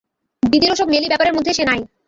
দিদির 0.43 0.73
ওসব 0.73 0.87
মেয়েলি 0.89 1.07
ব্যাপারের 1.09 1.35
মধ্যে 1.37 1.51
সে 1.53 1.63
নাই। 1.65 1.79